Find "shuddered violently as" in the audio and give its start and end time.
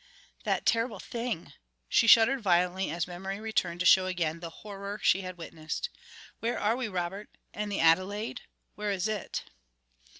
2.07-3.05